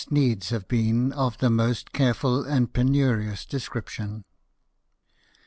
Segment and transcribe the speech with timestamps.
[0.11, 4.23] 89 needs have been of the most careful and penurious description.